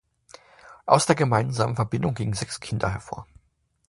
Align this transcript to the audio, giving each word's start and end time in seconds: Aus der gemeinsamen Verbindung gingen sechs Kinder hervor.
Aus 0.87 1.05
der 1.05 1.13
gemeinsamen 1.13 1.75
Verbindung 1.75 2.15
gingen 2.15 2.33
sechs 2.33 2.59
Kinder 2.59 2.89
hervor. 2.91 3.27